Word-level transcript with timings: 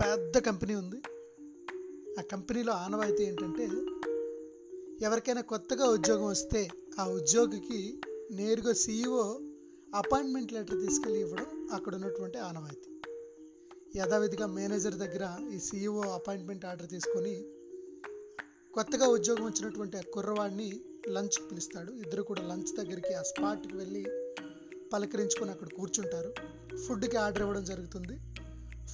పెద్ద 0.00 0.38
కంపెనీ 0.38 0.74
ఉంది. 0.74 0.98
ఆ 2.18 2.22
కంపెనీలో 2.22 2.72
ఆనవాయితీ 2.72 3.22
ఏంటంటే 3.24 3.66
ఎవరికైనా 5.06 5.40
కొత్తగా 5.40 5.84
ఉద్యోగం 5.86 6.26
వస్తే 6.26 6.68
ఆ 6.98 7.04
ఉద్యోగికి 7.08 8.00
నేరుగా 8.30 8.72
సీఈఓ 8.72 9.24
అపాయింట్మెంట్ 9.94 10.52
లెటర్ 10.52 10.80
తీసుకెళ్ళి 10.80 11.20
ఇవ్వడం 11.20 11.68
అక్కడ 11.72 11.94
ఉన్నటువంటి 11.94 12.38
ఆనవాయితీ. 12.38 12.90
యథావిధిగా 13.96 14.46
మేనేజర్ 14.46 14.94
దగ్గర 14.94 15.24
ఈ 15.54 15.58
సీఈఓ 15.58 16.00
అపాయింట్మెంట్ 16.00 16.64
ఆర్డర్ 16.64 16.88
తీసుకొని 16.88 17.34
కొత్తగా 18.74 19.06
ఉద్యోగం 19.08 19.44
వచ్చినటువంటి 19.44 19.96
ఆ 19.96 20.02
కుర్రవాడిని 20.14 20.68
లంచ్కి 21.08 21.48
పిలుస్తాడు. 21.48 21.92
ఇద్దరు 21.92 22.22
కూడా 22.22 22.42
లంచ్ 22.42 22.72
దగ్గరికి 22.76 23.14
ఆ 23.14 23.22
స్పాట్కి 23.22 23.76
వెళ్ళి 23.76 24.04
పలకరించుకొని 24.92 25.50
అక్కడ 25.50 25.68
కూర్చుంటారు. 25.68 26.30
ఫుడ్కి 26.86 27.16
ఆర్డర్ 27.16 27.42
ఇవ్వడం 27.42 27.64
జరుగుతుంది. 27.64 28.16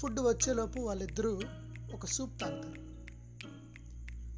ఫుడ్ 0.00 0.20
వచ్చేలోపు 0.20 0.80
వాళ్ళిద్దరూ 0.80 1.40
ఒక 1.94 2.06
సూప్ 2.06 2.40
తాగుతారు. 2.40 2.92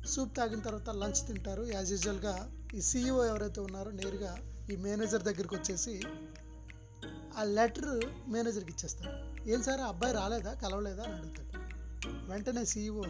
సూప్ 0.06 0.36
తాగిన 0.36 0.60
తర్వాత 0.60 0.90
లంచ్ 0.90 1.27
తింటారు. 1.27 1.62
యాజ్ 1.72 1.90
యూజువల్గా 1.92 2.50
ఈ 2.74 2.80
సీఈఓ 2.80 3.24
ఎవరైతే 3.24 3.60
ఉన్నారో 3.60 3.90
నేరుగా 3.90 4.36
ఈ 4.72 4.77
మేనేజర్ 4.77 5.22
దగ్గరికి 5.22 5.54
వచ్చేసి 5.54 6.02
ఆ 7.38 7.44
లెటర్ 7.44 8.30
మేనేజర్కి 8.30 8.70
ఇచ్చేస్తాడు 8.70 9.48
ఏం 9.50 9.62
సార్ 9.62 9.80
ఆ 9.80 9.86
అబ్బాయి 9.86 10.14
రాలేదా? 10.14 10.52
కలవలేదా? 10.52 11.02
అని 11.02 11.12
అడుగుతాడు 11.12 11.58
వెంటనే 12.30 12.64
సీఈఓ 12.64 13.02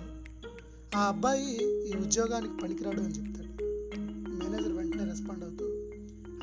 ఆ 0.96 1.08
అబ్బాయి 1.08 1.56
ఈ 1.88 1.96
ఉద్యోగానికి 1.96 2.56
పనికిరాడు 2.62 3.00
అని 3.00 3.14
చెప్తాడు. 3.14 3.64
మేనేజర్ 4.30 4.72
వెంటనే 4.72 5.04
రెస్పాండ్ 5.04 5.44
అవుతూ 5.44 5.64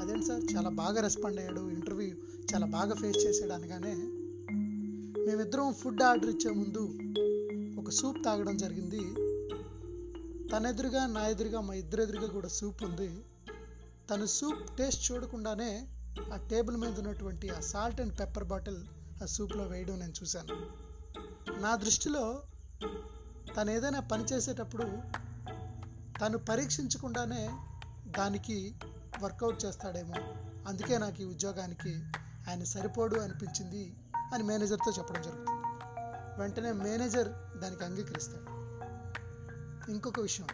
అదేంటి 0.04 0.26
సార్ 0.26 0.56
చాలా 0.56 0.70
బాగా 0.70 1.02
రెస్పాండ్ 1.02 1.40
అయ్యాడు. 1.40 1.70
ఇంటర్వ్యూ 1.70 2.16
చాలా 2.54 2.66
బాగా 2.66 2.96
ఫేస్ 2.96 3.18
చేసాడు 3.18 3.52
అనగానే 3.52 4.21
మేమిద్దరం 5.32 5.74
ఫుడ్ 5.74 6.02
ఆర్డర్ 6.02 6.30
ఇచ్చే 6.30 6.52
ముందు 6.52 7.00
ఒక 7.80 7.90
సూప్ 7.90 8.26
తాగడం 8.26 8.58
జరిగింది. 8.58 9.00
తన 10.52 10.66
ఎదురుగా 10.66 11.06
నా 11.06 11.28
ఎదురుగా 11.28 11.62
మా 11.62 11.74
ఇద్దరు 11.74 12.02
ఎదురుగా 12.02 12.28
కూడా 12.28 12.48
సూప్ 12.48 12.84
ఉంది. 12.84 13.24
తను 14.10 14.26
సూప్ 14.26 14.78
టేస్ట్ 14.78 15.12
చూడకుండానే 15.12 15.88
ఆ 16.34 16.38
టేబుల్ 16.38 16.78
మీద 16.78 16.98
ఉన్నటువంటి 16.98 17.50
ఆ 17.50 17.60
సాల్ట్ 17.60 18.02
అండ్ 18.02 18.20
పెప్పర్ 18.20 18.44
బాటిల్ 18.44 18.84
ఆ 19.24 19.26
సూప్లో 19.26 19.64
వేయడం 19.64 20.00
నేను 20.00 20.14
చూశాను. 20.24 20.56
నా 21.62 21.76
దృష్టిలో 21.76 22.44
తను 23.58 23.72
ఏదైనా 23.72 24.00
పని 24.00 24.24
చేసేటప్పుడు 24.34 25.02
తను 26.22 26.38
పరీక్షించకుండానే 26.38 27.50
దానికి 28.08 28.76
వర్కౌట్ 29.20 29.66
చేస్తాడేమో. 29.66 30.16
అందుకే 30.68 30.98
నాకు 30.98 31.22
ఈ 31.22 31.26
ఉద్యోగానికి 31.26 32.00
ఆయన 32.48 32.64
సరిపోడు 32.64 33.16
అనిపించింది. 33.16 33.94
అని 34.34 34.44
మేనేజర్తో 34.44 34.92
చెప్పడం 34.92 35.22
జరుగుతుంది. 35.22 35.62
వెంటనే 36.42 36.72
మేనేజర్ 36.72 37.60
దానికి 37.60 37.84
అంగీకరిస్తాడు. 37.84 38.62
ఇంకొక 39.92 40.20
విషయం. 40.20 40.48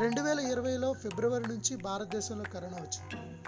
రెండు 0.00 0.20
వేల 0.20 0.40
ఇరవైలో 0.40 0.92
ఫిబ్రవరి 0.92 1.48
నుంచి 1.48 1.76
భారతదేశంలో 1.76 2.44
కరోనా 2.44 2.76
వచ్చింది. 2.78 3.42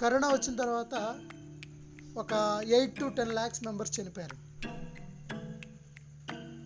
కరోనా 0.00 0.28
వచ్చిన 0.28 0.56
తర్వాత 0.56 1.20
ఒక 2.18 2.60
eight 2.64 3.00
to 3.00 3.04
ten 3.16 3.32
lakhs 3.32 3.64
members 3.64 4.00
చనిపోయారు. 4.00 4.54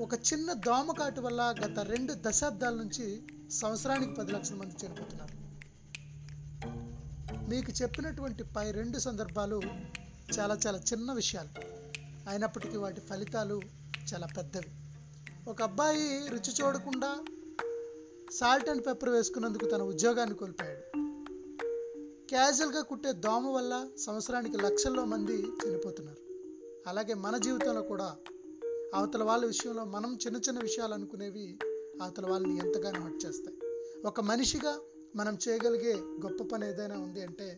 ఒక 0.03 0.15
చిన్న 0.15 0.53
దోమకాటు 0.53 1.21
వల్ల 1.21 1.55
గత 1.67 1.79
రెండు 1.79 2.15
దశాబ్దాల 2.17 2.75
నుంచి 2.75 3.23
సంవత్సరానికి 3.51 4.15
పది 4.15 4.33
లక్షల 4.33 4.55
మంది 4.55 4.87
చనిపోతున్నారు. 4.87 5.48
మీకు 7.49 7.83
చెప్పినటువంటి 7.83 8.45
పై 8.45 8.71
రెండు 8.71 8.99
సందర్భాలు 8.99 9.63
చాలా 10.39 10.59
చాలా 10.67 10.79
చిన్న 10.79 11.13
విషయాలు. 11.13 11.49
అయినప్పటికీ 12.31 12.77
వాటి 12.77 13.01
ఫలితాలు 13.01 13.63
చాలా 14.15 14.27
పెద్దవి. 14.37 14.71
ఒక 15.51 15.63
అబ్బాయి 15.63 16.29
రుచి 16.29 16.53
చూడకుండా 16.61 17.19
సాల్ట్ 18.31 18.69
అండ్ 18.69 18.87
పెప్పర్ 18.87 19.11
వేసుకున్నందుకు 19.11 19.67
తన 19.67 19.83
ఉద్యోగాన్ని 19.83 20.37
కోల్పోయాడు. 20.37 20.81
క్యాజువల్గా 22.29 22.81
కుట్టే 22.81 23.13
దోమ 23.13 23.49
వల్ల 23.49 23.89
సంవత్సరానికి 23.99 24.57
లక్షల్లో 24.57 25.05
మంది 25.05 25.43
చనిపోతున్నారు. 25.43 26.19
అలాగే 26.87 27.15
మన 27.15 27.37
జీవితంలో 27.37 27.83
కూడా 27.83 28.17
అవతల 28.95 29.23
వాళ్ళ 29.23 29.47
విషయంలో 29.47 29.85
మనం 29.85 30.19
చిన్న 30.27 30.37
చిన్న 30.37 30.61
విషయాలు 30.61 30.95
అనుకునేవి 30.95 31.59
అవతల 32.03 32.27
వాళ్ళని 32.27 32.57
ఎంతగానో 32.57 33.01
హట్ 33.01 33.27
చేస్తాయి. 33.27 33.59
ఒక 34.07 34.21
మనిషిగా 34.21 34.79
మనం 35.19 35.39
చేయగలిగే 35.49 35.93
గొప్ప 36.25 36.43
పని 36.43 36.69
ఏదైనా 36.69 36.97
ఉంది 36.99 37.21
అంటే 37.23 37.57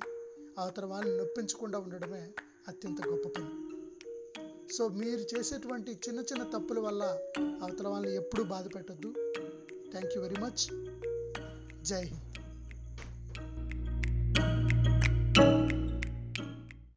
అవతల 0.58 0.84
వాళ్ళని 0.84 1.16
నొప్పించకుండా 1.18 1.78
ఉండడమే 1.78 2.22
అత్యంత 2.68 3.06
గొప్ప 3.08 3.28
పని. 3.28 3.50
సో 4.72 4.88
మీరు 4.88 5.20
చేసేటువంటి 5.32 5.92
చిన్న 5.92 6.20
చిన్న 6.20 6.42
తప్పుల 6.42 6.78
వల్ల 6.78 7.02
అవతల 7.62 7.88
వాళ్ళని 7.88 8.14
ఎప్పుడూ 8.16 8.44
బాధ 8.44 8.66
పెట్టద్దు. 8.76 9.12
థ్యాంక్ 9.90 10.12
యూ 10.16 10.22
వెరీ 10.22 10.36
మచ్ 10.36 10.62
జై 11.84 12.02
హింద్. 12.04 12.29